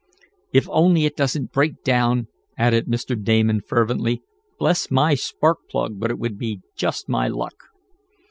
"If 0.51 0.67
only 0.69 1.05
it 1.05 1.15
doesn't 1.15 1.51
break 1.51 1.83
down," 1.83 2.27
added 2.57 2.87
Mr. 2.87 3.15
Damon 3.23 3.61
fervently. 3.61 4.23
"Bless 4.57 4.89
my 4.89 5.13
spark 5.13 5.67
plug, 5.69 5.99
but 5.99 6.09
it 6.09 6.17
would 6.17 6.39
be 6.39 6.61
just 6.75 7.07
my 7.07 7.27
luck!" 7.27 7.65